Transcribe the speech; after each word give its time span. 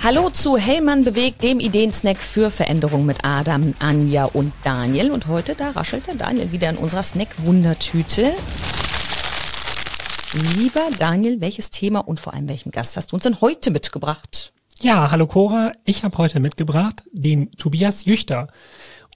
Hallo 0.00 0.30
zu 0.30 0.56
Hellmann 0.56 1.02
bewegt, 1.02 1.42
dem 1.42 1.58
Ideensnack 1.58 2.18
für 2.18 2.52
Veränderung 2.52 3.04
mit 3.04 3.24
Adam, 3.24 3.74
Anja 3.80 4.26
und 4.26 4.52
Daniel. 4.62 5.10
Und 5.10 5.26
heute, 5.26 5.56
da 5.56 5.70
raschelt 5.70 6.06
der 6.06 6.14
Daniel 6.14 6.52
wieder 6.52 6.70
in 6.70 6.76
unserer 6.76 7.02
Snack-Wundertüte. 7.02 8.32
Lieber 10.56 10.86
Daniel, 10.98 11.40
welches 11.40 11.70
Thema 11.70 11.98
und 11.98 12.20
vor 12.20 12.32
allem 12.32 12.48
welchen 12.48 12.70
Gast 12.70 12.96
hast 12.96 13.10
du 13.10 13.16
uns 13.16 13.24
denn 13.24 13.40
heute 13.40 13.72
mitgebracht? 13.72 14.52
Ja, 14.80 15.10
hallo 15.10 15.26
Cora. 15.26 15.72
Ich 15.84 16.04
habe 16.04 16.16
heute 16.18 16.38
mitgebracht 16.38 17.02
den 17.10 17.50
Tobias 17.52 18.04
Jüchter. 18.04 18.48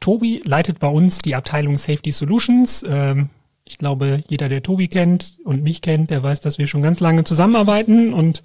Tobi 0.01 0.43
leitet 0.45 0.81
bei 0.81 0.89
uns 0.89 1.19
die 1.19 1.37
Abteilung 1.37 1.79
Safety 1.79 2.11
Solutions. 2.11 2.85
Ähm, 2.89 3.31
ich 3.73 3.79
glaube, 3.79 4.23
jeder, 4.29 4.51
der 4.51 4.63
Tobi 4.63 4.87
kennt 4.87 5.39
und 5.45 5.63
mich 5.63 5.81
kennt, 5.81 6.11
der 6.11 6.23
weiß, 6.23 6.43
dass 6.43 6.59
wir 6.59 6.67
schon 6.67 6.83
ganz 6.83 7.01
lange 7.01 7.25
zusammenarbeiten 7.25 8.13
und 8.13 8.43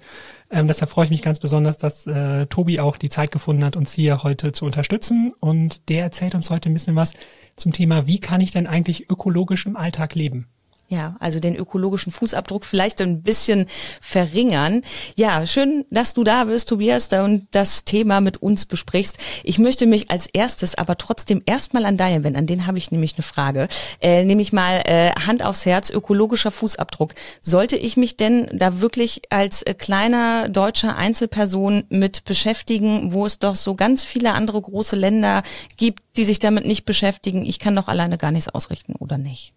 ähm, 0.50 0.68
deshalb 0.68 0.90
freue 0.90 1.04
ich 1.04 1.10
mich 1.10 1.20
ganz 1.20 1.38
besonders, 1.38 1.76
dass 1.76 2.06
äh, 2.06 2.46
Tobi 2.46 2.80
auch 2.80 2.96
die 2.96 3.10
Zeit 3.10 3.30
gefunden 3.30 3.62
hat, 3.62 3.76
uns 3.76 3.92
hier 3.92 4.22
heute 4.22 4.52
zu 4.52 4.64
unterstützen 4.64 5.34
und 5.38 5.90
der 5.90 6.02
erzählt 6.02 6.34
uns 6.34 6.48
heute 6.48 6.70
ein 6.70 6.72
bisschen 6.72 6.96
was 6.96 7.12
zum 7.56 7.72
Thema, 7.72 8.06
wie 8.06 8.20
kann 8.20 8.40
ich 8.40 8.52
denn 8.52 8.66
eigentlich 8.66 9.10
ökologisch 9.10 9.66
im 9.66 9.76
Alltag 9.76 10.14
leben? 10.14 10.48
Ja, 10.90 11.12
also 11.20 11.38
den 11.38 11.54
ökologischen 11.54 12.10
Fußabdruck 12.12 12.64
vielleicht 12.64 13.02
ein 13.02 13.22
bisschen 13.22 13.66
verringern. 14.00 14.80
Ja, 15.16 15.44
schön, 15.44 15.84
dass 15.90 16.14
du 16.14 16.24
da 16.24 16.44
bist, 16.44 16.70
Tobias, 16.70 17.10
und 17.12 17.46
das 17.50 17.84
Thema 17.84 18.22
mit 18.22 18.40
uns 18.40 18.64
besprichst. 18.64 19.18
Ich 19.44 19.58
möchte 19.58 19.86
mich 19.86 20.10
als 20.10 20.28
erstes 20.28 20.76
aber 20.76 20.96
trotzdem 20.96 21.42
erstmal 21.44 21.84
an 21.84 21.98
Daniel 21.98 22.24
wenden. 22.24 22.38
An 22.38 22.46
den 22.46 22.66
habe 22.66 22.78
ich 22.78 22.90
nämlich 22.90 23.16
eine 23.16 23.22
Frage. 23.22 23.68
Äh, 24.00 24.24
nämlich 24.24 24.54
mal 24.54 24.80
äh, 24.86 25.10
Hand 25.10 25.44
aufs 25.44 25.66
Herz, 25.66 25.90
ökologischer 25.90 26.50
Fußabdruck. 26.50 27.14
Sollte 27.42 27.76
ich 27.76 27.98
mich 27.98 28.16
denn 28.16 28.48
da 28.54 28.80
wirklich 28.80 29.20
als 29.28 29.62
äh, 29.64 29.74
kleiner 29.74 30.48
deutscher 30.48 30.96
Einzelperson 30.96 31.84
mit 31.90 32.24
beschäftigen, 32.24 33.12
wo 33.12 33.26
es 33.26 33.38
doch 33.38 33.56
so 33.56 33.74
ganz 33.74 34.04
viele 34.04 34.32
andere 34.32 34.62
große 34.62 34.96
Länder 34.96 35.42
gibt, 35.76 36.02
die 36.16 36.24
sich 36.24 36.38
damit 36.38 36.64
nicht 36.64 36.86
beschäftigen? 36.86 37.44
Ich 37.44 37.58
kann 37.58 37.76
doch 37.76 37.88
alleine 37.88 38.16
gar 38.16 38.30
nichts 38.30 38.48
ausrichten, 38.48 38.94
oder 38.94 39.18
nicht? 39.18 39.52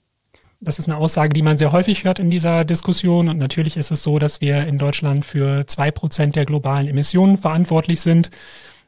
Das 0.64 0.78
ist 0.78 0.88
eine 0.88 0.98
Aussage, 0.98 1.34
die 1.34 1.42
man 1.42 1.58
sehr 1.58 1.72
häufig 1.72 2.04
hört 2.04 2.20
in 2.20 2.30
dieser 2.30 2.64
Diskussion. 2.66 3.30
Und 3.30 3.40
natürlich 3.40 3.78
ist 3.78 3.90
es 3.90 4.04
so, 4.04 4.20
dass 4.20 4.42
wir 4.42 4.68
in 4.68 4.78
Deutschland 4.78 5.26
für 5.26 5.66
zwei 5.66 5.90
Prozent 5.90 6.36
der 6.36 6.46
globalen 6.46 6.88
Emissionen 6.88 7.40
verantwortlich 7.40 8.02
sind. 8.02 8.30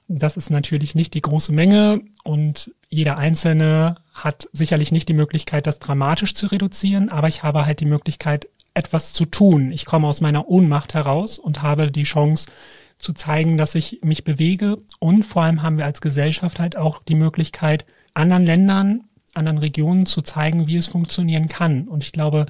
Das 0.07 0.37
ist 0.37 0.51
natürlich 0.51 0.93
nicht 0.93 1.15
die 1.15 1.21
große 1.21 1.51
Menge 1.51 2.01
und 2.23 2.71
jeder 2.89 3.17
Einzelne 3.17 3.95
hat 4.13 4.47
sicherlich 4.51 4.91
nicht 4.91 5.09
die 5.09 5.13
Möglichkeit, 5.13 5.65
das 5.65 5.79
dramatisch 5.79 6.35
zu 6.35 6.45
reduzieren, 6.45 7.09
aber 7.09 7.27
ich 7.27 7.41
habe 7.41 7.65
halt 7.65 7.79
die 7.79 7.85
Möglichkeit, 7.85 8.47
etwas 8.75 9.13
zu 9.13 9.25
tun. 9.25 9.71
Ich 9.71 9.85
komme 9.85 10.07
aus 10.07 10.21
meiner 10.21 10.47
Ohnmacht 10.47 10.93
heraus 10.93 11.39
und 11.39 11.63
habe 11.63 11.89
die 11.89 12.03
Chance 12.03 12.51
zu 12.99 13.13
zeigen, 13.13 13.57
dass 13.57 13.75
ich 13.75 14.01
mich 14.03 14.23
bewege 14.23 14.77
und 14.99 15.23
vor 15.23 15.43
allem 15.43 15.63
haben 15.63 15.77
wir 15.77 15.85
als 15.85 16.01
Gesellschaft 16.01 16.59
halt 16.59 16.77
auch 16.77 17.01
die 17.01 17.15
Möglichkeit, 17.15 17.85
anderen 18.13 18.45
Ländern 18.45 19.05
anderen 19.33 19.57
Regionen 19.57 20.05
zu 20.05 20.21
zeigen, 20.21 20.67
wie 20.67 20.77
es 20.77 20.87
funktionieren 20.87 21.47
kann. 21.47 21.87
Und 21.87 22.03
ich 22.03 22.11
glaube, 22.11 22.45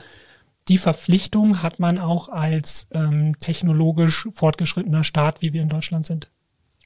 die 0.67 0.77
Verpflichtung 0.77 1.61
hat 1.61 1.79
man 1.79 1.97
auch 1.97 2.29
als 2.29 2.87
ähm, 2.91 3.37
technologisch 3.39 4.27
fortgeschrittener 4.33 5.03
Staat, 5.03 5.41
wie 5.41 5.53
wir 5.53 5.61
in 5.61 5.69
Deutschland 5.69 6.05
sind. 6.05 6.29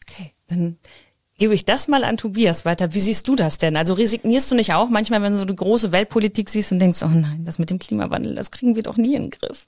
Okay, 0.08 0.32
dann 0.48 0.78
gebe 1.38 1.54
ich 1.54 1.66
das 1.66 1.88
mal 1.88 2.04
an 2.04 2.18
Tobias 2.18 2.66
weiter. 2.66 2.94
Wie 2.94 3.00
siehst 3.00 3.28
du 3.28 3.36
das 3.36 3.58
denn? 3.58 3.78
Also 3.78 3.94
resignierst 3.94 4.50
du 4.52 4.56
nicht 4.56 4.74
auch 4.74 4.90
manchmal, 4.90 5.22
wenn 5.22 5.34
du 5.34 5.40
so 5.40 5.46
eine 5.46 5.56
große 5.56 5.92
Weltpolitik 5.92 6.50
siehst 6.50 6.72
und 6.72 6.80
denkst, 6.80 7.04
oh 7.04 7.08
nein, 7.08 7.46
das 7.46 7.60
mit 7.60 7.70
dem 7.70 7.80
Klimawandel, 7.80 8.36
das 8.36 8.52
kriegen 8.52 8.76
wir 8.76 8.84
doch 8.84 8.98
nie 8.98 9.16
in 9.16 9.24
den 9.24 9.32
Griff? 9.32 9.66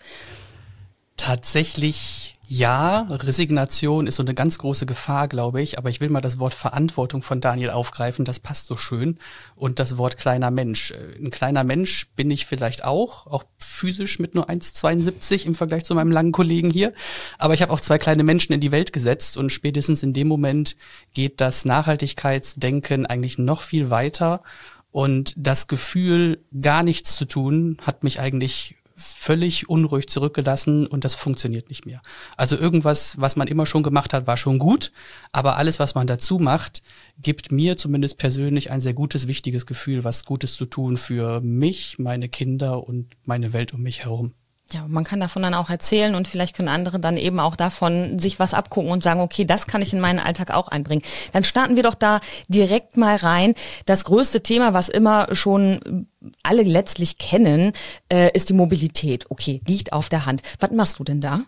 Tatsächlich 1.30 2.34
ja, 2.48 3.02
Resignation 3.02 4.08
ist 4.08 4.16
so 4.16 4.24
eine 4.24 4.34
ganz 4.34 4.58
große 4.58 4.88
Gefahr, 4.88 5.28
glaube 5.28 5.62
ich, 5.62 5.78
aber 5.78 5.92
ich 5.92 6.02
will 6.02 6.10
mal 6.10 6.22
das 6.22 6.40
Wort 6.40 6.56
Verantwortung 6.56 7.22
von 7.22 7.40
Daniel 7.40 7.70
aufgreifen, 7.70 8.26
das 8.26 8.40
passt 8.40 8.66
so 8.66 8.78
schön. 8.78 9.20
Und 9.56 9.78
das 9.78 10.00
Wort 10.00 10.18
kleiner 10.18 10.50
Mensch. 10.50 10.90
Äh, 10.90 11.24
ein 11.24 11.30
kleiner 11.30 11.64
Mensch 11.64 12.08
bin 12.16 12.32
ich 12.32 12.48
vielleicht 12.48 12.84
auch, 12.84 13.28
auch 13.28 13.44
physisch 13.60 14.18
mit 14.18 14.34
nur 14.34 14.50
1,72 14.50 15.46
im 15.46 15.54
Vergleich 15.54 15.84
zu 15.84 15.94
meinem 15.94 16.10
langen 16.10 16.32
Kollegen 16.32 16.72
hier. 16.72 16.94
Aber 17.38 17.54
ich 17.54 17.62
habe 17.62 17.74
auch 17.74 17.80
zwei 17.80 18.00
kleine 18.00 18.24
Menschen 18.24 18.54
in 18.54 18.60
die 18.60 18.72
Welt 18.72 18.92
gesetzt 18.92 19.38
und 19.38 19.52
spätestens 19.52 20.02
in 20.02 20.14
dem 20.14 20.28
Moment 20.28 20.78
geht 21.14 21.42
das 21.42 21.64
Nachhaltigkeitsdenken 21.64 23.06
eigentlich 23.06 23.38
noch 23.38 23.62
viel 23.62 23.92
weiter. 23.92 24.42
Und 24.90 25.36
das 25.38 25.68
Gefühl, 25.68 26.44
gar 26.60 26.82
nichts 26.82 27.16
zu 27.16 27.26
tun, 27.26 27.78
hat 27.84 28.04
mich 28.04 28.20
eigentlich 28.20 28.79
völlig 29.00 29.70
unruhig 29.70 30.08
zurückgelassen 30.10 30.86
und 30.86 31.04
das 31.04 31.16
funktioniert 31.16 31.70
nicht 31.70 31.86
mehr. 31.86 32.02
Also 32.38 32.58
irgendwas, 32.58 33.20
was 33.20 33.36
man 33.36 33.48
immer 33.48 33.66
schon 33.66 33.84
gemacht 33.84 34.14
hat, 34.14 34.28
war 34.28 34.38
schon 34.38 34.60
gut, 34.60 34.92
aber 35.32 35.58
alles, 35.58 35.80
was 35.80 35.96
man 35.96 36.06
dazu 36.08 36.38
macht, 36.38 36.84
gibt 37.18 37.52
mir 37.52 37.78
zumindest 37.78 38.18
persönlich 38.18 38.72
ein 38.72 38.82
sehr 38.82 38.94
gutes, 38.94 39.28
wichtiges 39.28 39.66
Gefühl, 39.66 40.04
was 40.04 40.26
Gutes 40.26 40.56
zu 40.56 40.66
tun 40.66 40.98
für 40.98 41.42
mich, 41.42 41.98
meine 41.98 42.30
Kinder 42.30 42.88
und 42.88 43.16
meine 43.24 43.54
Welt 43.54 43.74
um 43.74 43.82
mich 43.82 44.04
herum. 44.04 44.34
Ja, 44.72 44.86
man 44.88 45.04
kann 45.04 45.20
davon 45.20 45.42
dann 45.42 45.56
auch 45.56 45.70
erzählen 45.70 46.14
und 46.14 46.28
vielleicht 46.28 46.56
können 46.56 46.68
andere 46.68 47.00
dann 47.00 47.18
eben 47.18 47.40
auch 47.40 47.56
davon 47.56 48.20
sich 48.20 48.40
was 48.40 48.54
abgucken 48.54 48.92
und 48.92 49.02
sagen, 49.02 49.20
okay, 49.20 49.44
das 49.44 49.66
kann 49.66 49.82
ich 49.82 49.94
in 49.94 50.00
meinen 50.00 50.20
Alltag 50.20 50.52
auch 50.52 50.68
einbringen. 50.68 51.02
Dann 51.34 51.44
starten 51.44 51.76
wir 51.76 51.84
doch 51.84 51.96
da 51.96 52.22
direkt 52.50 52.96
mal 52.96 53.16
rein. 53.16 53.56
Das 53.86 54.04
größte 54.04 54.44
Thema, 54.44 54.76
was 54.76 54.88
immer 54.88 55.34
schon 55.36 56.08
alle 56.44 56.62
letztlich 56.62 57.18
kennen, 57.18 57.74
äh, 58.10 58.30
ist 58.34 58.50
die 58.50 58.54
Mobilität. 58.54 59.32
Okay, 59.32 59.62
liegt 59.66 59.92
auf 59.92 60.08
der 60.08 60.28
Hand. 60.28 60.44
Was 60.60 60.72
machst 60.72 61.00
du 61.00 61.04
denn 61.04 61.22
da? 61.22 61.46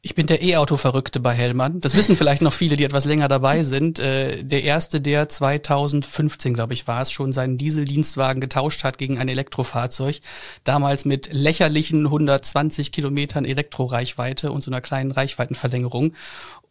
Ich 0.00 0.14
bin 0.14 0.28
der 0.28 0.42
E-Auto-Verrückte 0.42 1.18
bei 1.18 1.32
Hellmann. 1.34 1.80
Das 1.80 1.96
wissen 1.96 2.16
vielleicht 2.16 2.40
noch 2.40 2.52
viele, 2.52 2.76
die 2.76 2.84
etwas 2.84 3.04
länger 3.04 3.26
dabei 3.26 3.64
sind. 3.64 3.98
Äh, 3.98 4.44
der 4.44 4.62
erste, 4.62 5.00
der 5.00 5.28
2015, 5.28 6.54
glaube 6.54 6.72
ich, 6.72 6.86
war 6.86 7.02
es, 7.02 7.10
schon 7.10 7.32
seinen 7.32 7.58
Dieseldienstwagen 7.58 8.40
getauscht 8.40 8.84
hat 8.84 8.96
gegen 8.96 9.18
ein 9.18 9.28
Elektrofahrzeug. 9.28 10.20
Damals 10.62 11.04
mit 11.04 11.32
lächerlichen 11.32 12.04
120 12.06 12.92
Kilometern 12.92 13.44
Elektroreichweite 13.44 14.52
und 14.52 14.62
so 14.62 14.70
einer 14.70 14.80
kleinen 14.80 15.10
Reichweitenverlängerung. 15.10 16.14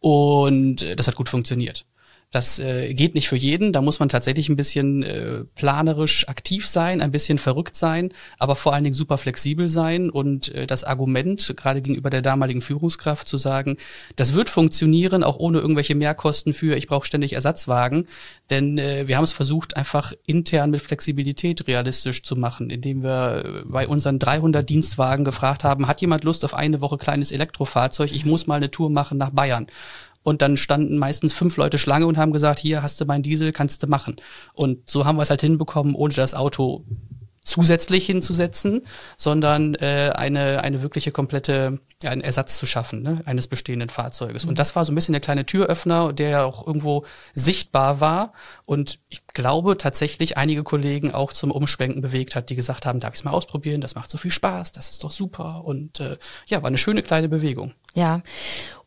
Und 0.00 0.82
äh, 0.82 0.96
das 0.96 1.06
hat 1.06 1.16
gut 1.16 1.28
funktioniert. 1.28 1.84
Das 2.30 2.58
äh, 2.58 2.92
geht 2.92 3.14
nicht 3.14 3.26
für 3.26 3.36
jeden. 3.36 3.72
Da 3.72 3.80
muss 3.80 4.00
man 4.00 4.10
tatsächlich 4.10 4.50
ein 4.50 4.56
bisschen 4.56 5.02
äh, 5.02 5.44
planerisch 5.54 6.28
aktiv 6.28 6.66
sein, 6.66 7.00
ein 7.00 7.10
bisschen 7.10 7.38
verrückt 7.38 7.74
sein, 7.74 8.12
aber 8.38 8.54
vor 8.54 8.74
allen 8.74 8.84
Dingen 8.84 8.92
super 8.92 9.16
flexibel 9.16 9.66
sein. 9.68 10.10
Und 10.10 10.54
äh, 10.54 10.66
das 10.66 10.84
Argument, 10.84 11.54
gerade 11.56 11.80
gegenüber 11.80 12.10
der 12.10 12.20
damaligen 12.20 12.60
Führungskraft, 12.60 13.26
zu 13.26 13.38
sagen, 13.38 13.78
das 14.16 14.34
wird 14.34 14.50
funktionieren, 14.50 15.22
auch 15.22 15.38
ohne 15.38 15.60
irgendwelche 15.60 15.94
Mehrkosten 15.94 16.52
für, 16.52 16.76
ich 16.76 16.86
brauche 16.86 17.06
ständig 17.06 17.32
Ersatzwagen. 17.32 18.06
Denn 18.50 18.76
äh, 18.76 19.08
wir 19.08 19.16
haben 19.16 19.24
es 19.24 19.32
versucht, 19.32 19.78
einfach 19.78 20.12
intern 20.26 20.70
mit 20.70 20.82
Flexibilität 20.82 21.66
realistisch 21.66 22.22
zu 22.22 22.36
machen, 22.36 22.68
indem 22.68 23.02
wir 23.02 23.42
äh, 23.42 23.62
bei 23.64 23.88
unseren 23.88 24.18
300 24.18 24.68
Dienstwagen 24.68 25.24
gefragt 25.24 25.64
haben, 25.64 25.88
hat 25.88 26.02
jemand 26.02 26.24
Lust 26.24 26.44
auf 26.44 26.52
eine 26.52 26.82
Woche 26.82 26.98
kleines 26.98 27.32
Elektrofahrzeug? 27.32 28.12
Ich 28.12 28.26
muss 28.26 28.46
mal 28.46 28.56
eine 28.56 28.70
Tour 28.70 28.90
machen 28.90 29.16
nach 29.16 29.30
Bayern. 29.30 29.66
Und 30.28 30.42
dann 30.42 30.58
standen 30.58 30.98
meistens 30.98 31.32
fünf 31.32 31.56
Leute 31.56 31.78
Schlange 31.78 32.06
und 32.06 32.18
haben 32.18 32.32
gesagt, 32.32 32.60
hier 32.60 32.82
hast 32.82 33.00
du 33.00 33.06
mein 33.06 33.22
Diesel, 33.22 33.50
kannst 33.50 33.82
du 33.82 33.86
machen. 33.86 34.16
Und 34.52 34.90
so 34.90 35.06
haben 35.06 35.16
wir 35.16 35.22
es 35.22 35.30
halt 35.30 35.40
hinbekommen, 35.40 35.94
ohne 35.94 36.12
das 36.12 36.34
Auto 36.34 36.84
zusätzlich 37.44 38.04
hinzusetzen, 38.04 38.82
sondern 39.16 39.74
äh, 39.76 40.12
eine, 40.14 40.62
eine 40.62 40.82
wirkliche 40.82 41.12
komplette, 41.12 41.80
ja, 42.02 42.10
einen 42.10 42.20
Ersatz 42.20 42.58
zu 42.58 42.66
schaffen, 42.66 43.00
ne, 43.00 43.22
eines 43.24 43.46
bestehenden 43.46 43.88
Fahrzeuges. 43.88 44.44
Und 44.44 44.58
das 44.58 44.76
war 44.76 44.84
so 44.84 44.92
ein 44.92 44.94
bisschen 44.96 45.14
der 45.14 45.22
kleine 45.22 45.46
Türöffner, 45.46 46.12
der 46.12 46.28
ja 46.28 46.44
auch 46.44 46.66
irgendwo 46.66 47.06
sichtbar 47.32 48.00
war 48.00 48.34
und 48.66 48.98
ich 49.08 49.22
glaube 49.38 49.78
tatsächlich 49.78 50.36
einige 50.36 50.64
Kollegen 50.64 51.14
auch 51.14 51.32
zum 51.32 51.52
Umschwenken 51.52 52.02
bewegt 52.02 52.34
hat, 52.34 52.50
die 52.50 52.56
gesagt 52.56 52.86
haben, 52.86 52.98
darf 52.98 53.14
ich 53.14 53.20
es 53.20 53.24
mal 53.24 53.30
ausprobieren, 53.30 53.80
das 53.80 53.94
macht 53.94 54.10
so 54.10 54.18
viel 54.18 54.32
Spaß, 54.32 54.72
das 54.72 54.90
ist 54.90 55.04
doch 55.04 55.12
super. 55.12 55.62
Und 55.64 56.00
äh, 56.00 56.16
ja, 56.48 56.60
war 56.62 56.66
eine 56.66 56.76
schöne 56.76 57.04
kleine 57.04 57.28
Bewegung. 57.28 57.72
Ja, 57.94 58.20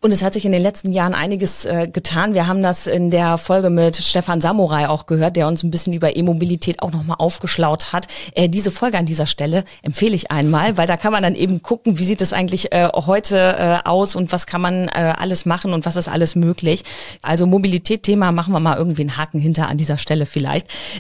und 0.04 0.12
es 0.12 0.24
hat 0.24 0.34
sich 0.34 0.46
in 0.46 0.52
den 0.52 0.64
letzten 0.64 0.92
Jahren 0.92 1.14
einiges 1.14 1.66
äh, 1.66 1.88
getan. 1.88 2.34
Wir 2.34 2.48
haben 2.48 2.64
das 2.64 2.88
in 2.88 3.12
der 3.12 3.38
Folge 3.38 3.70
mit 3.70 3.98
Stefan 3.98 4.42
Samurai 4.42 4.90
auch 4.90 5.06
gehört, 5.06 5.36
der 5.36 5.48
uns 5.48 5.64
ein 5.64 5.70
bisschen 5.70 5.94
über 5.94 6.16
E-Mobilität 6.16 6.82
auch 6.82 6.92
nochmal 6.92 7.18
aufgeschlaut 7.20 7.94
hat. 7.94 8.08
Äh, 8.34 8.50
diese 8.50 8.72
Folge 8.72 8.98
an 8.98 9.06
dieser 9.06 9.28
Stelle 9.28 9.64
empfehle 9.84 10.16
ich 10.16 10.32
einmal, 10.32 10.76
weil 10.78 10.88
da 10.88 10.98
kann 10.98 11.12
man 11.12 11.22
dann 11.22 11.36
eben 11.36 11.62
gucken, 11.62 12.00
wie 12.00 12.04
sieht 12.04 12.22
es 12.22 12.34
eigentlich 12.34 12.72
äh, 12.72 12.90
heute 12.94 13.38
äh, 13.38 13.88
aus 13.88 14.16
und 14.16 14.32
was 14.32 14.48
kann 14.48 14.62
man 14.62 14.88
äh, 14.88 15.14
alles 15.18 15.46
machen 15.46 15.72
und 15.74 15.86
was 15.86 15.96
ist 15.96 16.08
alles 16.08 16.36
möglich. 16.36 16.84
Also 17.22 17.46
Mobilität-Thema 17.46 18.32
machen 18.32 18.54
wir 18.54 18.60
mal 18.60 18.78
irgendwie 18.78 19.02
einen 19.02 19.18
Haken 19.18 19.40
hinter 19.40 19.68
an 19.68 19.78
dieser 19.78 20.00
Stelle 20.00 20.26
vielleicht. 20.26 20.41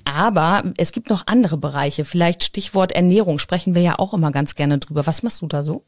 Aber 0.05 0.63
es 0.77 0.91
gibt 0.91 1.09
noch 1.09 1.27
andere 1.27 1.57
Bereiche. 1.57 2.05
Vielleicht 2.05 2.43
Stichwort 2.43 2.91
Ernährung 2.91 3.39
sprechen 3.39 3.75
wir 3.75 3.81
ja 3.81 3.99
auch 3.99 4.13
immer 4.13 4.31
ganz 4.31 4.55
gerne 4.55 4.77
drüber. 4.77 5.05
Was 5.07 5.23
machst 5.23 5.41
du 5.41 5.47
da 5.47 5.63
so? 5.63 5.85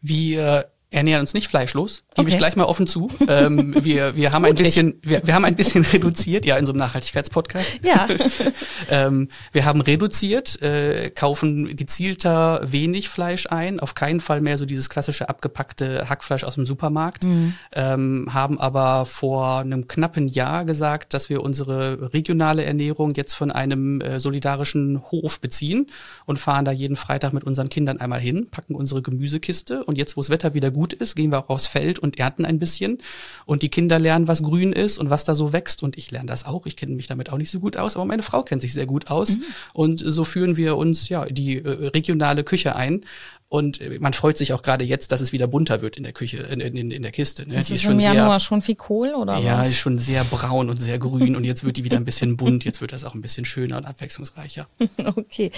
Wir 0.00 0.71
ernähren 0.92 1.22
uns 1.22 1.34
nicht 1.34 1.48
fleischlos, 1.48 2.02
gebe 2.14 2.22
Okay. 2.22 2.30
ich 2.32 2.38
gleich 2.38 2.54
mal 2.56 2.64
offen 2.64 2.86
zu. 2.86 3.10
ähm, 3.28 3.74
wir, 3.82 4.14
wir 4.14 4.32
haben 4.32 4.44
ein 4.44 4.54
bisschen, 4.54 4.94
wir, 5.02 5.26
wir 5.26 5.34
haben 5.34 5.44
ein 5.44 5.56
bisschen 5.56 5.84
reduziert, 5.92 6.44
ja, 6.44 6.56
in 6.56 6.66
so 6.66 6.72
einem 6.72 6.78
Nachhaltigkeitspodcast. 6.80 7.80
Ja. 7.82 8.06
ähm, 8.90 9.28
wir 9.52 9.64
haben 9.64 9.80
reduziert, 9.80 10.60
äh, 10.62 11.10
kaufen 11.10 11.74
gezielter 11.76 12.60
wenig 12.70 13.08
Fleisch 13.08 13.46
ein, 13.48 13.80
auf 13.80 13.94
keinen 13.94 14.20
Fall 14.20 14.40
mehr 14.40 14.58
so 14.58 14.66
dieses 14.66 14.88
klassische 14.88 15.28
abgepackte 15.28 16.08
Hackfleisch 16.08 16.44
aus 16.44 16.54
dem 16.56 16.66
Supermarkt, 16.66 17.24
ähm, 17.72 18.28
haben 18.32 18.60
aber 18.60 19.06
vor 19.06 19.60
einem 19.60 19.88
knappen 19.88 20.28
Jahr 20.28 20.64
gesagt, 20.64 21.14
dass 21.14 21.30
wir 21.30 21.42
unsere 21.42 22.12
regionale 22.12 22.64
Ernährung 22.64 23.14
jetzt 23.14 23.34
von 23.34 23.50
einem 23.50 24.00
äh, 24.00 24.20
solidarischen 24.20 25.02
Hof 25.10 25.40
beziehen 25.40 25.86
und 26.26 26.38
fahren 26.38 26.64
da 26.64 26.72
jeden 26.72 26.96
Freitag 26.96 27.32
mit 27.32 27.44
unseren 27.44 27.68
Kindern 27.70 27.98
einmal 27.98 28.20
hin, 28.20 28.48
packen 28.50 28.74
unsere 28.74 29.00
Gemüsekiste 29.00 29.84
und 29.84 29.96
jetzt, 29.96 30.16
wo 30.16 30.20
das 30.20 30.28
Wetter 30.30 30.52
wieder 30.54 30.70
gut 30.70 30.81
ist, 30.92 31.14
gehen 31.14 31.30
wir 31.30 31.38
auch 31.38 31.48
aufs 31.48 31.66
Feld 31.66 31.98
und 31.98 32.18
ernten 32.18 32.44
ein 32.44 32.58
bisschen 32.58 32.98
und 33.46 33.62
die 33.62 33.68
Kinder 33.68 33.98
lernen, 33.98 34.28
was 34.28 34.42
grün 34.42 34.72
ist 34.72 34.98
und 34.98 35.10
was 35.10 35.24
da 35.24 35.34
so 35.34 35.52
wächst 35.52 35.82
und 35.82 35.98
ich 35.98 36.10
lerne 36.10 36.28
das 36.28 36.46
auch. 36.46 36.66
Ich 36.66 36.76
kenne 36.76 36.94
mich 36.94 37.06
damit 37.06 37.30
auch 37.30 37.38
nicht 37.38 37.50
so 37.50 37.60
gut 37.60 37.76
aus, 37.76 37.96
aber 37.96 38.04
meine 38.04 38.22
Frau 38.22 38.42
kennt 38.42 38.62
sich 38.62 38.72
sehr 38.72 38.86
gut 38.86 39.10
aus 39.10 39.36
und 39.72 40.02
so 40.04 40.24
führen 40.24 40.56
wir 40.56 40.76
uns 40.76 41.08
ja 41.08 41.26
die 41.26 41.58
äh, 41.58 41.88
regionale 41.88 42.42
Küche 42.42 42.74
ein. 42.74 43.04
Und 43.52 43.82
äh, 43.82 43.98
man 44.00 44.14
freut 44.14 44.38
sich 44.38 44.54
auch 44.54 44.62
gerade 44.62 44.82
jetzt, 44.82 45.12
dass 45.12 45.20
es 45.20 45.30
wieder 45.32 45.46
bunter 45.46 45.82
wird 45.82 45.98
in 45.98 46.04
der 46.04 46.14
Küche, 46.14 46.38
in, 46.38 46.60
in, 46.60 46.90
in 46.90 47.02
der 47.02 47.12
Kiste. 47.12 47.46
Ne? 47.46 47.56
Das 47.56 47.66
Die 47.66 47.74
ist 47.74 47.84
im 47.84 48.00
Januar 48.00 48.40
schon 48.40 48.62
viel 48.62 48.76
Kohl 48.76 49.12
oder 49.14 49.36
ja, 49.36 49.58
was? 49.58 49.68
ist 49.68 49.76
schon 49.76 49.98
sehr 49.98 50.24
braun 50.24 50.70
und 50.70 50.78
sehr 50.78 50.98
grün 50.98 51.36
und 51.36 51.44
jetzt 51.44 51.62
wird 51.62 51.76
die 51.76 51.84
wieder 51.84 51.98
ein 51.98 52.06
bisschen 52.06 52.38
bunt, 52.38 52.64
jetzt 52.64 52.80
wird 52.80 52.92
das 52.92 53.04
auch 53.04 53.12
ein 53.12 53.20
bisschen 53.20 53.44
schöner 53.44 53.76
und 53.76 53.84
abwechslungsreicher. 53.84 54.66
Okay, 55.04 55.50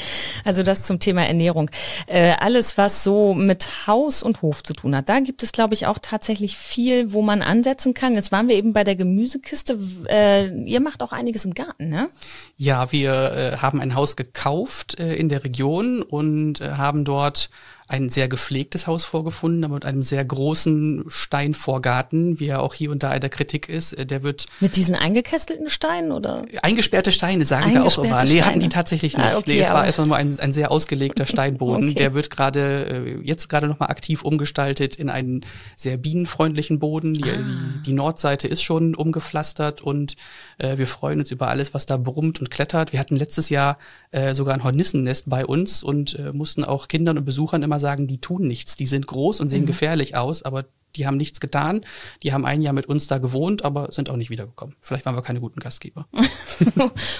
also 0.45 0.63
das 0.63 0.83
zum 0.83 0.99
Thema 0.99 1.25
Ernährung. 1.27 1.71
Äh, 2.07 2.33
alles, 2.41 2.77
was 2.77 3.05
so 3.05 3.35
mit 3.35 3.87
Haus 3.87 4.23
und 4.23 4.43
Hof 4.43 4.63
zu 4.63 4.73
tun 4.73 4.97
hat, 4.97 5.09
da 5.09 5.21
gibt 5.21 5.43
es, 5.43 5.53
glaube 5.53 5.75
ich, 5.75 5.87
auch 5.87 5.99
tatsächlich 6.01 6.57
viel, 6.57 7.13
wo 7.13 7.23
man 7.23 7.43
ansetzen 7.43 7.95
kann. 7.95 8.15
Jetzt 8.15 8.33
waren 8.33 8.49
wir 8.49 8.57
eben 8.57 8.73
bei 8.73 8.83
der 8.83 8.97
Gemüsekiste. 8.97 9.79
Äh, 10.09 10.49
ihr 10.65 10.81
macht 10.81 11.03
auch 11.03 11.13
einiges 11.13 11.45
im 11.45 11.55
Garten, 11.55 11.89
ne? 11.89 12.09
Ja, 12.57 12.91
wir 12.91 13.13
äh, 13.13 13.57
haben 13.59 13.81
ein 13.81 13.95
Haus 13.95 14.17
gekauft 14.17 14.99
äh, 14.99 15.15
in 15.15 15.29
der 15.29 15.45
Region 15.45 16.03
und 16.03 16.61
äh, 16.61 16.73
haben 16.73 17.05
dort 17.05 17.51
ein 17.95 18.11
sehr 18.11 18.29
gepflegtes 18.29 18.87
Haus 18.87 19.05
vorgefunden, 19.05 19.65
aber 19.65 19.75
mit 19.75 19.85
einem 19.85 20.03
sehr 20.03 20.25
großen 20.25 21.05
Steinvorgarten, 21.09 22.41
wie 22.41 22.47
er 22.49 22.63
auch 22.63 22.75
hier 22.75 22.91
und 22.91 23.03
da 23.03 23.15
in 23.15 23.21
der 23.21 23.31
Kritik 23.31 23.69
ist. 23.69 23.93
Äh, 23.93 24.07
Der 24.07 24.23
wird 24.23 24.47
Mit 24.61 24.77
diesen 24.77 24.95
eingekestelten 24.95 25.71
Steinen 25.71 26.13
oder? 26.13 26.45
Eingesperrte 26.63 27.13
Steine, 27.13 27.45
sagen 27.45 27.73
wir 27.73 27.85
auch 27.85 27.99
immer. 27.99 28.25
Nee, 28.25 28.43
hatten 28.43 28.61
die 28.61 28.69
tatsächlich 28.69 29.17
nicht. 29.17 29.27
Ah, 29.27 29.39
okay, 29.39 29.55
nee, 29.55 29.61
es 29.61 29.71
war 29.71 29.83
einfach 29.83 30.07
nur 30.07 30.17
ein, 30.17 30.39
ein 30.41 30.53
sehr 30.53 30.71
ausgelegter 30.71 31.27
Steinboden. 31.27 31.85
Okay. 31.95 31.95
Der 31.95 32.15
wird 32.15 32.31
gerade, 32.31 32.87
äh, 32.87 33.27
jetzt 33.27 33.49
gerade 33.49 33.69
nochmal 33.69 33.91
aktiv 33.91 34.23
umgestaltet 34.23 34.97
in 34.97 35.11
einen 35.11 35.43
sehr 35.77 35.97
bienenfreundlichen 35.97 36.79
Boden. 36.79 37.15
Die, 37.15 37.23
Ah. 37.25 37.45
die 37.87 37.93
Nordseite 37.93 38.49
ist 38.49 38.63
schon 38.63 38.95
umgepflastert 38.95 39.81
und 39.83 40.17
äh, 40.59 40.77
wir 40.79 40.87
freuen 40.87 41.21
uns 41.21 41.31
über 41.31 41.49
alles, 41.49 41.75
was 41.75 41.85
da 41.87 41.97
brummt 41.97 42.41
und 42.41 42.51
klettert. 42.51 42.93
Wir 42.93 43.01
hatten 43.01 43.17
letztes 43.17 43.49
Jahr 43.51 43.79
äh, 44.13 44.35
sogar 44.35 44.55
ein 44.55 44.65
Hornissennest 44.65 45.29
bei 45.29 45.45
uns 45.47 45.83
und 45.83 46.19
äh, 46.19 46.33
mussten 46.33 46.65
auch 46.65 46.89
Kindern 46.89 47.19
und 47.19 47.25
Besuchern 47.25 47.63
immer 47.63 47.79
sagen, 47.85 48.07
die 48.07 48.21
tun 48.21 48.43
nichts. 48.49 48.77
Die 48.77 48.87
sind 48.87 49.07
groß 49.07 49.41
und 49.41 49.49
sehen 49.49 49.63
Mhm. 49.63 49.67
gefährlich 49.67 50.17
aus, 50.17 50.43
aber 50.43 50.65
die 50.97 51.09
haben 51.09 51.17
nichts 51.17 51.41
getan. 51.41 51.85
Die 52.23 52.33
haben 52.33 52.45
ein 52.47 52.63
Jahr 52.63 52.73
mit 52.73 52.87
uns 52.87 53.09
da 53.09 53.19
gewohnt, 53.19 53.65
aber 53.65 53.91
sind 53.91 54.11
auch 54.11 54.17
nicht 54.17 54.31
wiedergekommen. 54.31 54.77
Vielleicht 54.81 55.05
waren 55.07 55.17
wir 55.17 55.23
keine 55.23 55.41
guten 55.41 55.59
Gastgeber. 55.61 56.07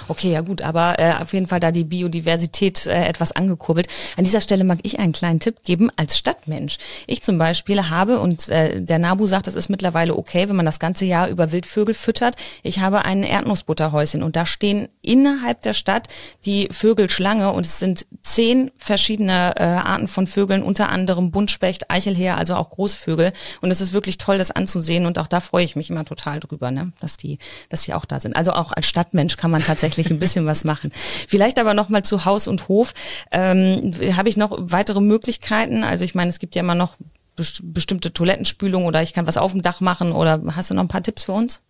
Okay, 0.07 0.31
ja 0.31 0.39
gut, 0.41 0.61
aber 0.61 0.97
äh, 0.99 1.13
auf 1.21 1.33
jeden 1.33 1.47
Fall 1.47 1.59
da 1.59 1.71
die 1.71 1.83
Biodiversität 1.83 2.85
äh, 2.85 3.05
etwas 3.05 3.33
angekurbelt. 3.33 3.87
An 4.15 4.23
dieser 4.23 4.39
Stelle 4.39 4.63
mag 4.63 4.79
ich 4.83 4.99
einen 4.99 5.11
kleinen 5.11 5.39
Tipp 5.41 5.63
geben 5.65 5.89
als 5.97 6.17
Stadtmensch. 6.17 6.77
Ich 7.07 7.21
zum 7.23 7.37
Beispiel 7.37 7.89
habe, 7.89 8.19
und 8.19 8.47
äh, 8.49 8.81
der 8.81 8.99
Nabu 8.99 9.25
sagt, 9.27 9.47
das 9.47 9.55
ist 9.55 9.67
mittlerweile 9.69 10.15
okay, 10.15 10.47
wenn 10.47 10.55
man 10.55 10.65
das 10.65 10.79
ganze 10.79 11.03
Jahr 11.05 11.27
über 11.27 11.51
Wildvögel 11.51 11.93
füttert. 11.95 12.35
Ich 12.63 12.79
habe 12.79 13.03
ein 13.03 13.23
Erdnussbutterhäuschen 13.23 14.23
und 14.23 14.35
da 14.37 14.45
stehen 14.45 14.87
innerhalb 15.01 15.61
der 15.63 15.73
Stadt 15.73 16.07
die 16.45 16.69
Vögelschlange 16.71 17.51
und 17.51 17.65
es 17.65 17.79
sind 17.79 18.05
zehn 18.35 18.69
verschiedene 18.75 19.53
äh, 19.55 19.63
Arten 19.63 20.09
von 20.09 20.27
Vögeln, 20.27 20.61
unter 20.61 20.89
anderem 20.89 21.31
Buntspecht, 21.31 21.89
Eichelheer, 21.89 22.35
also 22.35 22.55
auch 22.55 22.69
Großvögel. 22.69 23.31
Und 23.61 23.71
es 23.71 23.79
ist 23.79 23.93
wirklich 23.93 24.17
toll, 24.17 24.37
das 24.37 24.51
anzusehen 24.51 25.05
und 25.05 25.17
auch 25.19 25.27
da 25.27 25.39
freue 25.39 25.63
ich 25.63 25.77
mich 25.77 25.89
immer 25.89 26.03
total 26.03 26.41
drüber, 26.41 26.69
ne? 26.69 26.91
dass 26.99 27.15
die, 27.15 27.39
dass 27.69 27.83
die 27.83 27.93
auch 27.93 28.03
da 28.03 28.19
sind. 28.19 28.35
Also 28.35 28.51
auch 28.51 28.73
als 28.73 28.87
Stadtmensch 28.87 29.37
kann 29.37 29.51
man 29.51 29.63
tatsächlich 29.63 30.11
ein 30.11 30.19
bisschen 30.19 30.45
was 30.45 30.65
machen. 30.65 30.91
Vielleicht 31.29 31.59
aber 31.59 31.73
noch 31.73 31.87
mal 31.87 32.03
zu 32.03 32.25
Haus 32.25 32.49
und 32.49 32.67
Hof. 32.67 32.93
Ähm, 33.31 33.91
Habe 34.17 34.27
ich 34.27 34.35
noch 34.35 34.51
weitere 34.59 34.99
Möglichkeiten? 34.99 35.85
Also 35.85 36.03
ich 36.03 36.13
meine, 36.13 36.29
es 36.29 36.39
gibt 36.39 36.55
ja 36.55 36.59
immer 36.59 36.75
noch 36.75 36.97
best- 37.35 37.61
bestimmte 37.63 38.13
Toilettenspülung 38.13 38.85
oder 38.85 39.01
ich 39.01 39.13
kann 39.13 39.27
was 39.27 39.37
auf 39.37 39.51
dem 39.51 39.61
Dach 39.61 39.81
machen 39.81 40.11
oder 40.11 40.41
hast 40.55 40.69
du 40.69 40.73
noch 40.73 40.83
ein 40.83 40.87
paar 40.89 41.03
Tipps 41.03 41.23
für 41.23 41.33
uns? 41.33 41.61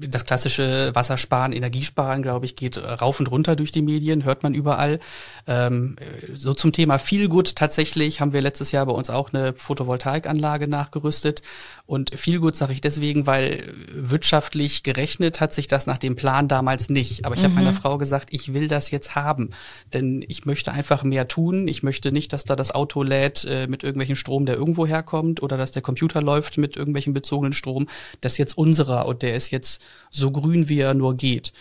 das 0.00 0.24
klassische 0.24 0.90
Wassersparen, 0.94 1.52
Energiesparen, 1.52 2.22
glaube 2.22 2.44
ich, 2.44 2.56
geht 2.56 2.76
äh, 2.76 2.80
rauf 2.80 3.20
und 3.20 3.30
runter 3.30 3.56
durch 3.56 3.72
die 3.72 3.82
Medien, 3.82 4.24
hört 4.24 4.42
man 4.42 4.54
überall. 4.54 5.00
Ähm, 5.46 5.96
äh, 5.98 6.36
so 6.36 6.52
zum 6.52 6.72
Thema 6.72 6.98
Feelgood 6.98 7.56
tatsächlich 7.56 8.20
haben 8.20 8.32
wir 8.32 8.42
letztes 8.42 8.70
Jahr 8.70 8.84
bei 8.84 8.92
uns 8.92 9.08
auch 9.08 9.32
eine 9.32 9.54
Photovoltaikanlage 9.54 10.68
nachgerüstet. 10.68 11.42
Und 11.86 12.14
Feelgood 12.14 12.54
sage 12.54 12.74
ich 12.74 12.82
deswegen, 12.82 13.26
weil 13.26 13.72
wirtschaftlich 13.90 14.82
gerechnet 14.82 15.40
hat 15.40 15.54
sich 15.54 15.68
das 15.68 15.86
nach 15.86 15.98
dem 15.98 16.16
Plan 16.16 16.48
damals 16.48 16.90
nicht. 16.90 17.24
Aber 17.24 17.34
ich 17.34 17.42
habe 17.42 17.54
meiner 17.54 17.72
Frau 17.72 17.96
gesagt, 17.96 18.28
ich 18.32 18.52
will 18.52 18.68
das 18.68 18.90
jetzt 18.90 19.14
haben, 19.14 19.50
denn 19.94 20.22
ich 20.28 20.44
möchte 20.44 20.70
einfach 20.70 21.02
mehr 21.02 21.28
tun. 21.28 21.66
Ich 21.66 21.82
möchte 21.82 22.12
nicht, 22.12 22.34
dass 22.34 22.44
da 22.44 22.56
das 22.56 22.72
Auto 22.74 23.02
lädt 23.02 23.46
äh, 23.46 23.66
mit 23.68 23.84
irgendwelchem 23.84 24.16
Strom, 24.16 24.44
der 24.44 24.56
irgendwo 24.56 24.84
herkommt, 24.88 25.42
oder 25.42 25.56
dass 25.56 25.72
der 25.72 25.82
Computer 25.82 26.20
läuft 26.20 26.58
mit 26.58 26.76
irgendwelchem 26.76 27.12
bezogenen 27.12 27.52
Strom. 27.52 27.86
Das 28.20 28.32
ist 28.32 28.38
jetzt 28.38 28.58
unserer 28.58 29.06
und 29.06 29.22
der 29.22 29.34
ist 29.34 29.50
jetzt 29.50 29.82
so 30.10 30.30
grün, 30.30 30.68
wie 30.68 30.80
er 30.80 30.94
nur 30.94 31.16
geht. 31.16 31.52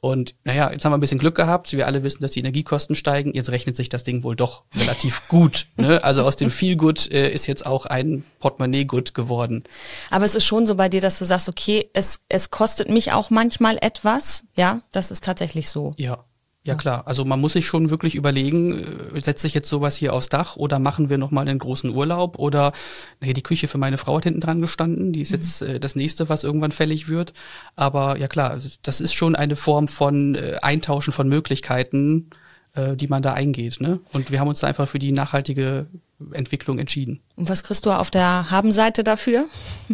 Und 0.00 0.36
naja, 0.44 0.70
jetzt 0.70 0.84
haben 0.84 0.92
wir 0.92 0.96
ein 0.96 1.00
bisschen 1.00 1.18
Glück 1.18 1.34
gehabt. 1.34 1.72
Wir 1.72 1.86
alle 1.86 2.04
wissen, 2.04 2.22
dass 2.22 2.30
die 2.30 2.38
Energiekosten 2.38 2.94
steigen. 2.94 3.34
Jetzt 3.34 3.50
rechnet 3.50 3.74
sich 3.74 3.88
das 3.88 4.04
Ding 4.04 4.22
wohl 4.22 4.36
doch 4.36 4.62
relativ 4.76 5.26
gut. 5.28 5.66
Ne? 5.76 6.02
Also 6.04 6.22
aus 6.22 6.36
dem 6.36 6.50
Feelgood 6.50 7.10
äh, 7.10 7.30
ist 7.30 7.46
jetzt 7.46 7.66
auch 7.66 7.84
ein 7.84 8.24
Portemonnaie-Good 8.38 9.14
geworden. 9.14 9.64
Aber 10.10 10.24
es 10.24 10.36
ist 10.36 10.44
schon 10.44 10.66
so 10.66 10.76
bei 10.76 10.88
dir, 10.88 11.00
dass 11.00 11.18
du 11.18 11.24
sagst, 11.24 11.48
okay, 11.48 11.90
es, 11.94 12.20
es 12.28 12.50
kostet 12.50 12.88
mich 12.88 13.10
auch 13.12 13.30
manchmal 13.30 13.76
etwas. 13.80 14.44
Ja, 14.54 14.82
das 14.92 15.10
ist 15.10 15.24
tatsächlich 15.24 15.68
so. 15.68 15.94
Ja. 15.96 16.24
Ja 16.68 16.74
klar, 16.74 17.06
also 17.06 17.24
man 17.24 17.40
muss 17.40 17.54
sich 17.54 17.66
schon 17.66 17.90
wirklich 17.90 18.14
überlegen, 18.14 18.78
äh, 19.14 19.20
setze 19.20 19.46
ich 19.46 19.54
jetzt 19.54 19.68
sowas 19.68 19.96
hier 19.96 20.12
aufs 20.12 20.28
Dach 20.28 20.56
oder 20.56 20.78
machen 20.78 21.08
wir 21.08 21.18
nochmal 21.18 21.48
einen 21.48 21.58
großen 21.58 21.90
Urlaub 21.90 22.38
oder 22.38 22.72
naja, 23.20 23.32
die 23.32 23.42
Küche 23.42 23.68
für 23.68 23.78
meine 23.78 23.98
Frau 23.98 24.16
hat 24.16 24.24
hinten 24.24 24.40
dran 24.40 24.60
gestanden, 24.60 25.12
die 25.12 25.22
ist 25.22 25.30
jetzt 25.30 25.62
äh, 25.62 25.80
das 25.80 25.96
nächste, 25.96 26.28
was 26.28 26.44
irgendwann 26.44 26.72
fällig 26.72 27.08
wird. 27.08 27.32
Aber 27.74 28.18
ja 28.18 28.28
klar, 28.28 28.50
also 28.50 28.68
das 28.82 29.00
ist 29.00 29.14
schon 29.14 29.34
eine 29.34 29.56
Form 29.56 29.88
von 29.88 30.34
äh, 30.34 30.56
Eintauschen 30.62 31.12
von 31.12 31.28
Möglichkeiten, 31.28 32.30
äh, 32.74 32.96
die 32.96 33.08
man 33.08 33.22
da 33.22 33.32
eingeht. 33.32 33.80
Ne? 33.80 34.00
Und 34.12 34.30
wir 34.30 34.40
haben 34.40 34.48
uns 34.48 34.60
da 34.60 34.66
einfach 34.66 34.88
für 34.88 34.98
die 34.98 35.12
nachhaltige 35.12 35.86
Entwicklung 36.32 36.78
entschieden. 36.78 37.20
Und 37.36 37.48
was 37.48 37.62
kriegst 37.62 37.86
du 37.86 37.92
auf 37.92 38.10
der 38.10 38.50
Habenseite 38.50 39.04
dafür? 39.04 39.46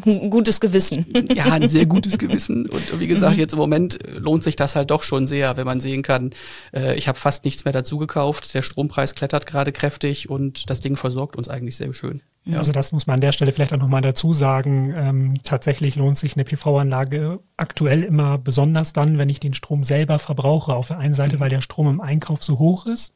Ein 0.06 0.30
gutes 0.30 0.60
Gewissen. 0.60 1.06
Ja, 1.34 1.46
ein 1.46 1.68
sehr 1.68 1.86
gutes 1.86 2.18
Gewissen. 2.18 2.68
Und 2.68 3.00
wie 3.00 3.06
gesagt, 3.06 3.36
jetzt 3.36 3.52
im 3.52 3.58
Moment 3.58 4.04
äh, 4.04 4.18
lohnt 4.18 4.44
sich 4.44 4.56
das 4.56 4.76
halt 4.76 4.90
doch 4.90 5.02
schon 5.02 5.26
sehr, 5.26 5.56
wenn 5.56 5.66
man 5.66 5.80
sehen 5.80 6.02
kann, 6.02 6.30
äh, 6.72 6.94
ich 6.96 7.08
habe 7.08 7.18
fast 7.18 7.44
nichts 7.44 7.64
mehr 7.64 7.72
dazu 7.72 7.98
gekauft. 7.98 8.54
Der 8.54 8.62
Strompreis 8.62 9.14
klettert 9.14 9.46
gerade 9.46 9.72
kräftig 9.72 10.30
und 10.30 10.70
das 10.70 10.80
Ding 10.80 10.96
versorgt 10.96 11.36
uns 11.36 11.48
eigentlich 11.48 11.76
sehr 11.76 11.92
schön. 11.92 12.20
Ja. 12.44 12.58
Also 12.58 12.72
das 12.72 12.92
muss 12.92 13.06
man 13.06 13.14
an 13.14 13.20
der 13.20 13.32
Stelle 13.32 13.52
vielleicht 13.52 13.72
auch 13.72 13.78
nochmal 13.78 14.02
dazu 14.02 14.32
sagen. 14.32 14.94
Ähm, 14.96 15.34
tatsächlich 15.44 15.96
lohnt 15.96 16.16
sich 16.16 16.34
eine 16.34 16.44
PV-Anlage 16.44 17.40
aktuell 17.56 18.02
immer 18.02 18.38
besonders 18.38 18.92
dann, 18.92 19.18
wenn 19.18 19.28
ich 19.28 19.40
den 19.40 19.54
Strom 19.54 19.82
selber 19.82 20.18
verbrauche. 20.18 20.74
Auf 20.74 20.88
der 20.88 20.98
einen 20.98 21.14
Seite, 21.14 21.40
weil 21.40 21.48
der 21.48 21.62
Strom 21.62 21.88
im 21.88 22.00
Einkauf 22.00 22.44
so 22.44 22.58
hoch 22.58 22.86
ist 22.86 23.14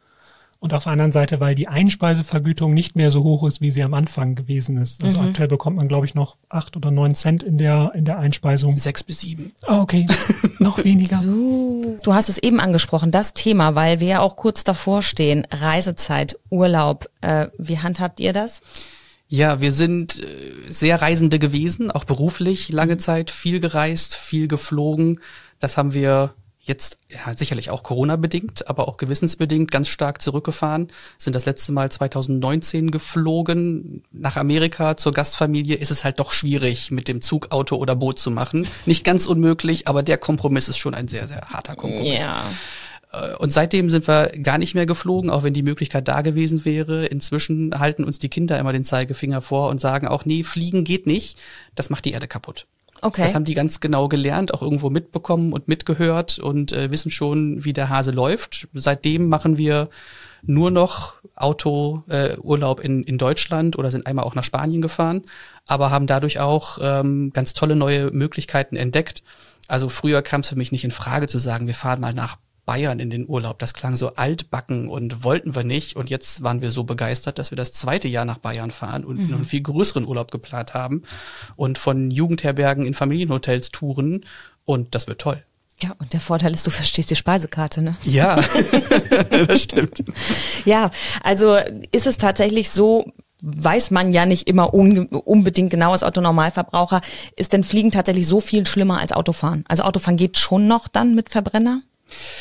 und 0.60 0.74
auf 0.74 0.84
der 0.84 0.92
anderen 0.92 1.12
Seite, 1.12 1.38
weil 1.38 1.54
die 1.54 1.68
Einspeisevergütung 1.68 2.74
nicht 2.74 2.96
mehr 2.96 3.12
so 3.12 3.22
hoch 3.22 3.46
ist, 3.46 3.60
wie 3.60 3.70
sie 3.70 3.82
am 3.84 3.94
Anfang 3.94 4.34
gewesen 4.34 4.76
ist. 4.78 5.04
Also 5.04 5.20
aktuell 5.20 5.46
bekommt 5.46 5.76
man, 5.76 5.86
glaube 5.86 6.06
ich, 6.06 6.16
noch 6.16 6.36
acht 6.48 6.76
oder 6.76 6.90
neun 6.90 7.14
Cent 7.14 7.44
in 7.44 7.58
der, 7.58 7.92
in 7.94 8.04
der 8.04 8.18
Einspeisung. 8.18 8.76
Sechs 8.76 9.04
bis 9.04 9.20
sieben. 9.20 9.52
Ah, 9.66 9.80
okay, 9.80 10.06
noch 10.58 10.82
weniger. 10.82 11.18
Du 11.22 12.12
hast 12.12 12.28
es 12.28 12.38
eben 12.38 12.58
angesprochen, 12.58 13.12
das 13.12 13.34
Thema, 13.34 13.76
weil 13.76 14.00
wir 14.00 14.08
ja 14.08 14.20
auch 14.20 14.34
kurz 14.36 14.64
davor 14.64 15.02
stehen. 15.02 15.46
Reisezeit, 15.50 16.36
Urlaub. 16.50 17.08
Äh, 17.20 17.48
wie 17.56 17.78
handhabt 17.78 18.18
ihr 18.18 18.32
das? 18.32 18.60
Ja, 19.28 19.60
wir 19.60 19.70
sind 19.70 20.20
äh, 20.20 20.26
sehr 20.68 21.00
Reisende 21.00 21.38
gewesen, 21.38 21.92
auch 21.92 22.04
beruflich 22.04 22.70
lange 22.70 22.96
Zeit, 22.96 23.30
viel 23.30 23.60
gereist, 23.60 24.16
viel 24.16 24.48
geflogen. 24.48 25.20
Das 25.60 25.76
haben 25.76 25.94
wir 25.94 26.34
jetzt 26.68 26.98
ja, 27.08 27.34
sicherlich 27.34 27.70
auch 27.70 27.82
Corona-bedingt, 27.82 28.68
aber 28.68 28.88
auch 28.88 28.96
gewissensbedingt 28.96 29.70
ganz 29.70 29.88
stark 29.88 30.22
zurückgefahren. 30.22 30.88
Sind 31.16 31.34
das 31.34 31.46
letzte 31.46 31.72
Mal 31.72 31.90
2019 31.90 32.90
geflogen 32.90 34.02
nach 34.12 34.36
Amerika 34.36 34.96
zur 34.96 35.12
Gastfamilie. 35.12 35.76
Ist 35.76 35.90
es 35.90 36.04
halt 36.04 36.20
doch 36.20 36.32
schwierig, 36.32 36.90
mit 36.90 37.08
dem 37.08 37.20
Zug, 37.20 37.50
Auto 37.50 37.76
oder 37.76 37.96
Boot 37.96 38.18
zu 38.18 38.30
machen. 38.30 38.68
Nicht 38.86 39.04
ganz 39.04 39.26
unmöglich, 39.26 39.88
aber 39.88 40.02
der 40.02 40.18
Kompromiss 40.18 40.68
ist 40.68 40.78
schon 40.78 40.94
ein 40.94 41.08
sehr, 41.08 41.26
sehr 41.26 41.40
harter 41.48 41.74
Kompromiss. 41.74 42.22
Äh, 43.12 43.34
und 43.36 43.52
seitdem 43.52 43.90
sind 43.90 44.06
wir 44.06 44.32
gar 44.42 44.58
nicht 44.58 44.74
mehr 44.74 44.86
geflogen, 44.86 45.30
auch 45.30 45.42
wenn 45.42 45.54
die 45.54 45.62
Möglichkeit 45.62 46.08
da 46.08 46.22
gewesen 46.22 46.64
wäre. 46.64 47.06
Inzwischen 47.06 47.78
halten 47.78 48.04
uns 48.04 48.18
die 48.18 48.28
Kinder 48.28 48.58
immer 48.58 48.72
den 48.72 48.84
Zeigefinger 48.84 49.42
vor 49.42 49.70
und 49.70 49.80
sagen 49.80 50.06
auch, 50.06 50.24
nee, 50.24 50.44
fliegen 50.44 50.84
geht 50.84 51.06
nicht, 51.06 51.38
das 51.74 51.90
macht 51.90 52.04
die 52.04 52.12
Erde 52.12 52.28
kaputt. 52.28 52.66
Okay. 53.02 53.22
Das 53.22 53.34
haben 53.34 53.44
die 53.44 53.54
ganz 53.54 53.80
genau 53.80 54.08
gelernt, 54.08 54.52
auch 54.54 54.62
irgendwo 54.62 54.90
mitbekommen 54.90 55.52
und 55.52 55.68
mitgehört 55.68 56.38
und 56.38 56.72
äh, 56.72 56.90
wissen 56.90 57.10
schon, 57.10 57.64
wie 57.64 57.72
der 57.72 57.88
Hase 57.88 58.10
läuft. 58.10 58.68
Seitdem 58.74 59.28
machen 59.28 59.58
wir 59.58 59.88
nur 60.42 60.70
noch 60.70 61.14
Autourlaub 61.34 62.80
äh, 62.80 62.84
in, 62.84 63.02
in 63.04 63.18
Deutschland 63.18 63.76
oder 63.78 63.90
sind 63.90 64.06
einmal 64.06 64.24
auch 64.24 64.34
nach 64.34 64.44
Spanien 64.44 64.82
gefahren, 64.82 65.22
aber 65.66 65.90
haben 65.90 66.06
dadurch 66.06 66.40
auch 66.40 66.78
ähm, 66.80 67.32
ganz 67.32 67.54
tolle 67.54 67.76
neue 67.76 68.10
Möglichkeiten 68.10 68.76
entdeckt. 68.76 69.22
Also 69.68 69.88
früher 69.88 70.22
kam 70.22 70.40
es 70.40 70.48
für 70.48 70.56
mich 70.56 70.72
nicht 70.72 70.84
in 70.84 70.90
Frage 70.90 71.28
zu 71.28 71.38
sagen, 71.38 71.66
wir 71.66 71.74
fahren 71.74 72.00
mal 72.00 72.14
nach 72.14 72.38
Bayern 72.68 73.00
in 73.00 73.08
den 73.08 73.26
Urlaub. 73.26 73.58
Das 73.60 73.72
klang 73.72 73.96
so 73.96 74.14
altbacken 74.16 74.90
und 74.90 75.24
wollten 75.24 75.54
wir 75.54 75.64
nicht. 75.64 75.96
Und 75.96 76.10
jetzt 76.10 76.42
waren 76.42 76.60
wir 76.60 76.70
so 76.70 76.84
begeistert, 76.84 77.38
dass 77.38 77.50
wir 77.50 77.56
das 77.56 77.72
zweite 77.72 78.08
Jahr 78.08 78.26
nach 78.26 78.36
Bayern 78.36 78.70
fahren 78.70 79.06
und 79.06 79.16
mhm. 79.16 79.34
einen 79.36 79.44
viel 79.46 79.62
größeren 79.62 80.06
Urlaub 80.06 80.30
geplant 80.30 80.74
haben 80.74 81.02
und 81.56 81.78
von 81.78 82.10
Jugendherbergen 82.10 82.84
in 82.84 82.92
Familienhotels 82.92 83.70
touren. 83.70 84.26
Und 84.66 84.94
das 84.94 85.06
wird 85.06 85.18
toll. 85.18 85.42
Ja, 85.82 85.94
und 85.98 86.12
der 86.12 86.20
Vorteil 86.20 86.52
ist, 86.52 86.66
du 86.66 86.70
verstehst 86.70 87.10
die 87.10 87.16
Speisekarte, 87.16 87.80
ne? 87.80 87.96
Ja, 88.02 88.36
das 89.46 89.62
stimmt. 89.62 90.04
Ja, 90.66 90.90
also 91.22 91.56
ist 91.90 92.06
es 92.06 92.18
tatsächlich 92.18 92.68
so, 92.68 93.10
weiß 93.40 93.92
man 93.92 94.12
ja 94.12 94.26
nicht 94.26 94.46
immer 94.46 94.74
un 94.74 95.06
unbedingt 95.06 95.70
genau 95.70 95.92
als 95.92 96.02
Autonormalverbraucher, 96.02 97.00
ist 97.34 97.54
denn 97.54 97.64
Fliegen 97.64 97.92
tatsächlich 97.92 98.26
so 98.26 98.42
viel 98.42 98.66
schlimmer 98.66 98.98
als 99.00 99.12
Autofahren? 99.12 99.64
Also 99.68 99.84
Autofahren 99.84 100.18
geht 100.18 100.36
schon 100.36 100.66
noch 100.66 100.86
dann 100.86 101.14
mit 101.14 101.30
Verbrenner? 101.30 101.80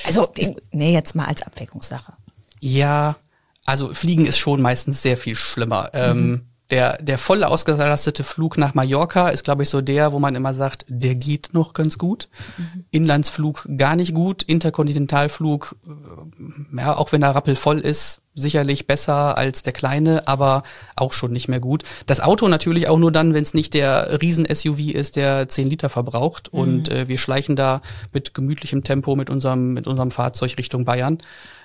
Also, 0.06 0.32
nee, 0.72 0.94
jetzt 0.94 1.16
mal 1.16 1.26
als 1.26 1.44
Abwägungssache. 1.44 2.14
Ja, 2.60 3.18
also 3.66 3.94
Fliegen 3.94 4.26
ist 4.26 4.38
schon 4.38 4.62
meistens 4.62 5.02
sehr 5.02 5.18
viel 5.18 5.36
schlimmer. 5.36 5.90
Ähm, 5.94 6.18
mhm. 6.18 6.34
Ähm, 6.34 6.42
der, 6.70 7.02
der 7.02 7.18
voll 7.18 7.44
ausgelastete 7.44 8.24
Flug 8.26 8.58
nach 8.58 8.74
Mallorca 8.74 9.30
ist, 9.30 9.46
glaube 9.46 9.64
ich, 9.64 9.70
so 9.70 9.82
der, 9.82 10.12
wo 10.12 10.20
man 10.20 10.36
immer 10.36 10.54
sagt, 10.54 10.86
der 10.90 11.16
geht 11.16 11.50
noch 11.54 11.74
ganz 11.74 11.98
gut. 11.98 12.28
Mhm. 12.58 12.86
Inlandsflug 12.92 13.68
gar 13.78 13.96
nicht 13.96 14.14
gut. 14.14 14.44
Interkontinentalflug, 14.44 15.76
äh, 15.86 16.78
ja, 16.78 16.98
auch 16.98 17.12
wenn 17.12 17.24
er 17.24 17.36
rappelvoll 17.36 17.80
ist, 17.80 18.22
sicherlich 18.38 18.88
besser 18.88 19.38
als 19.38 19.64
der 19.64 19.74
kleine, 19.74 20.28
aber 20.28 20.64
auch 20.96 21.12
schon 21.12 21.34
nicht 21.34 21.48
mehr 21.48 21.60
gut. 21.60 21.84
Das 22.06 22.20
Auto 22.20 22.48
natürlich 22.48 22.88
auch 22.88 23.00
nur 23.00 23.12
dann, 23.12 23.34
wenn 23.34 23.44
es 23.44 23.54
nicht 23.54 23.74
der 23.74 24.22
Riesen-SUV 24.22 24.94
ist, 24.94 25.16
der 25.16 25.48
10 25.48 25.70
Liter 25.70 25.90
verbraucht. 25.90 26.54
Mhm. 26.54 26.60
Und 26.60 26.90
äh, 26.90 27.08
wir 27.08 27.18
schleichen 27.18 27.56
da 27.56 27.82
mit 28.14 28.34
gemütlichem 28.34 28.84
Tempo 28.84 29.16
mit 29.16 29.30
unserem, 29.30 29.74
mit 29.74 29.88
unserem 29.88 30.12
Fahrzeug 30.12 30.58
Richtung 30.58 30.86
Bayern. 30.86 31.18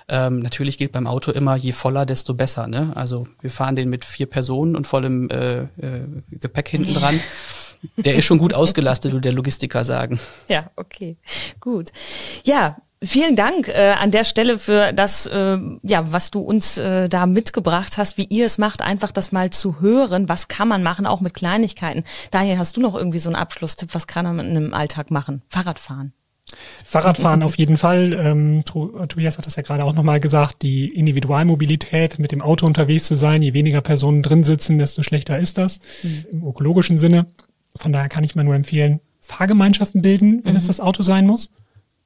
Ähm, 0.09 0.39
natürlich 0.39 0.77
geht 0.77 0.91
beim 0.91 1.07
Auto 1.07 1.31
immer, 1.31 1.55
je 1.55 1.71
voller, 1.71 2.05
desto 2.05 2.33
besser. 2.33 2.67
Ne? 2.67 2.91
Also 2.95 3.27
wir 3.39 3.49
fahren 3.49 3.75
den 3.75 3.89
mit 3.89 4.03
vier 4.03 4.25
Personen 4.25 4.75
und 4.75 4.87
vollem 4.87 5.29
äh, 5.29 5.61
äh, 5.61 5.67
Gepäck 6.31 6.67
hinten 6.67 6.93
dran. 6.93 7.19
Der 7.97 8.15
ist 8.15 8.25
schon 8.25 8.37
gut 8.37 8.53
ausgelastet, 8.53 9.11
würde 9.11 9.23
der 9.23 9.33
Logistiker 9.33 9.83
sagen. 9.83 10.19
Ja, 10.47 10.71
okay, 10.75 11.17
gut. 11.59 11.91
Ja, 12.45 12.77
Vielen 13.03 13.35
Dank 13.35 13.67
äh, 13.67 13.93
an 13.99 14.11
der 14.11 14.23
Stelle 14.23 14.57
für 14.57 14.93
das, 14.93 15.25
äh, 15.25 15.57
ja, 15.81 16.11
was 16.11 16.31
du 16.31 16.39
uns 16.39 16.77
äh, 16.77 17.09
da 17.09 17.25
mitgebracht 17.25 17.97
hast, 17.97 18.17
wie 18.17 18.25
ihr 18.25 18.45
es 18.45 18.57
macht, 18.57 18.81
einfach 18.81 19.11
das 19.11 19.33
mal 19.33 19.49
zu 19.49 19.81
hören. 19.81 20.29
Was 20.29 20.47
kann 20.47 20.69
man 20.69 20.83
machen, 20.83 21.05
auch 21.05 21.19
mit 21.19 21.33
Kleinigkeiten? 21.33 22.05
Daniel, 22.31 22.57
hast 22.57 22.77
du 22.77 22.81
noch 22.81 22.95
irgendwie 22.95 23.19
so 23.19 23.29
einen 23.29 23.35
Abschlusstipp? 23.35 23.93
Was 23.93 24.07
kann 24.07 24.35
man 24.35 24.55
im 24.55 24.73
Alltag 24.73 25.11
machen? 25.11 25.41
Fahrradfahren. 25.49 26.13
Fahrradfahren 26.85 27.43
auf 27.43 27.57
jeden 27.57 27.77
Fall. 27.77 28.13
Ähm, 28.13 28.63
Tobias 28.65 29.37
hat 29.37 29.45
das 29.45 29.55
ja 29.55 29.63
gerade 29.63 29.83
auch 29.83 29.93
nochmal 29.93 30.19
gesagt, 30.19 30.61
die 30.61 30.87
Individualmobilität, 30.87 32.19
mit 32.19 32.31
dem 32.31 32.41
Auto 32.41 32.65
unterwegs 32.65 33.05
zu 33.05 33.15
sein, 33.15 33.41
je 33.41 33.53
weniger 33.53 33.81
Personen 33.81 34.21
drin 34.21 34.43
sitzen, 34.43 34.77
desto 34.77 35.03
schlechter 35.03 35.37
ist 35.39 35.57
das 35.57 35.79
mhm. 36.03 36.25
im 36.31 36.47
ökologischen 36.47 36.97
Sinne. 36.97 37.27
Von 37.75 37.91
daher 37.91 38.09
kann 38.09 38.23
ich 38.23 38.35
mir 38.35 38.43
nur 38.43 38.55
empfehlen, 38.55 39.01
Fahrgemeinschaften 39.21 40.01
bilden, 40.01 40.41
wenn 40.43 40.51
mhm. 40.51 40.57
es 40.57 40.67
das 40.67 40.79
Auto 40.79 41.01
sein 41.03 41.25
muss. 41.25 41.49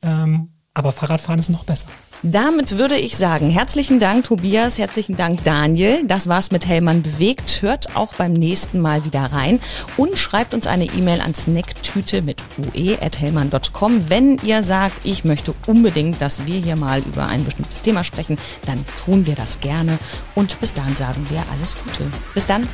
Ähm, 0.02 0.50
aber 0.78 0.92
Fahrradfahren 0.92 1.40
ist 1.40 1.50
noch 1.50 1.64
besser. 1.64 1.88
Damit 2.22 2.78
würde 2.78 2.98
ich 2.98 3.18
sagen, 3.18 3.50
herzlichen 3.50 4.00
Dank 4.00 4.26
Tobias, 4.26 4.78
herzlichen 4.78 5.18
Dank 5.18 5.44
Daniel. 5.44 6.04
Das 6.06 6.28
war's 6.28 6.52
mit 6.52 6.68
Hellmann 6.68 7.02
bewegt. 7.02 7.64
Hört 7.64 7.96
auch 7.96 8.14
beim 8.14 8.34
nächsten 8.34 8.80
Mal 8.80 9.04
wieder 9.04 9.22
rein 9.34 9.60
und 9.98 10.20
schreibt 10.20 10.54
uns 10.54 10.68
eine 10.68 10.86
E-Mail 10.86 11.22
an 11.22 11.34
snacktüte 11.34 12.22
mit 12.22 12.44
ue@hellmann.com, 12.76 14.10
wenn 14.10 14.38
ihr 14.44 14.62
sagt, 14.62 15.00
ich 15.04 15.26
möchte 15.26 15.56
unbedingt, 15.66 16.22
dass 16.22 16.46
wir 16.46 16.60
hier 16.60 16.76
mal 16.76 17.00
über 17.00 17.26
ein 17.26 17.44
bestimmtes 17.44 17.82
Thema 17.82 18.04
sprechen, 18.04 18.38
dann 18.68 18.86
tun 19.04 19.26
wir 19.26 19.34
das 19.34 19.60
gerne 19.60 19.98
und 20.36 20.60
bis 20.60 20.76
dann 20.76 20.96
sagen 20.96 21.26
wir 21.30 21.44
alles 21.52 21.76
Gute. 21.76 22.04
Bis 22.36 22.46
dann. 22.46 22.68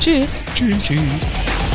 Tschüss. 0.00 0.42
Tschüss. 0.54 0.84
Tschüss. 0.84 1.65